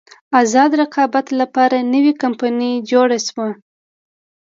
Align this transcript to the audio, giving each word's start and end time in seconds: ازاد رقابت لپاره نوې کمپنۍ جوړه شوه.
ازاد 0.41 0.71
رقابت 0.81 1.27
لپاره 1.39 1.77
نوې 1.93 2.13
کمپنۍ 2.21 2.73
جوړه 2.91 3.17
شوه. 3.27 3.47